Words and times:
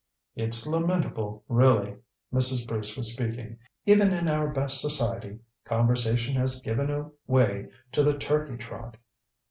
"It's 0.35 0.65
lamentable, 0.65 1.43
really." 1.47 1.97
Mrs. 2.33 2.67
Bruce 2.67 2.97
was 2.97 3.13
speaking. 3.13 3.59
"Even 3.85 4.11
in 4.13 4.27
our 4.27 4.47
best 4.51 4.81
society 4.81 5.37
conversation 5.63 6.33
has 6.37 6.59
given 6.63 7.11
way 7.27 7.69
to 7.91 8.01
the 8.01 8.17
turkey 8.17 8.57
trot. 8.57 8.97